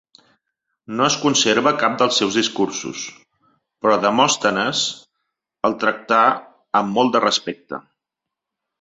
No 1.01 1.03
es 1.07 1.17
conserva 1.25 1.73
cap 1.83 1.97
dels 1.99 2.17
seus 2.21 2.39
discursos, 2.39 3.05
però 3.85 4.01
Demòstenes 4.09 4.83
el 5.71 5.81
tractà 5.87 6.27
amb 6.83 6.95
molt 6.99 7.17
de 7.19 7.27
respecte. 7.31 7.85